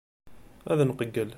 Ad 0.71 0.79
nqeyyel. 0.87 1.29